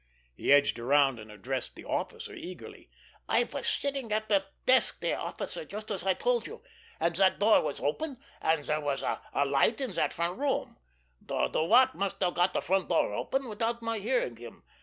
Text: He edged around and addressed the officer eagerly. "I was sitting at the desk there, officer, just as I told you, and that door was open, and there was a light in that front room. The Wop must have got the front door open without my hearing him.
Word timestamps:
He 0.35 0.51
edged 0.51 0.79
around 0.79 1.19
and 1.19 1.31
addressed 1.31 1.75
the 1.75 1.85
officer 1.85 2.33
eagerly. 2.33 2.89
"I 3.29 3.43
was 3.43 3.67
sitting 3.69 4.11
at 4.11 4.29
the 4.29 4.47
desk 4.65 4.99
there, 4.99 5.19
officer, 5.19 5.63
just 5.63 5.91
as 5.91 6.03
I 6.07 6.15
told 6.15 6.47
you, 6.47 6.63
and 6.99 7.15
that 7.17 7.37
door 7.37 7.61
was 7.61 7.79
open, 7.79 8.17
and 8.41 8.63
there 8.63 8.81
was 8.81 9.03
a 9.03 9.21
light 9.45 9.79
in 9.79 9.91
that 9.91 10.11
front 10.11 10.39
room. 10.39 10.79
The 11.21 11.51
Wop 11.63 11.93
must 11.93 12.19
have 12.23 12.33
got 12.33 12.55
the 12.55 12.61
front 12.63 12.89
door 12.89 13.13
open 13.13 13.47
without 13.47 13.83
my 13.83 13.99
hearing 13.99 14.37
him. 14.37 14.63